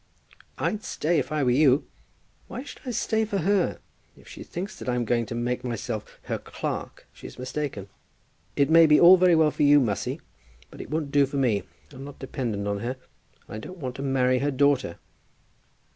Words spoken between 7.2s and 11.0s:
mistaken. It may be all very well for you, Mussy, but it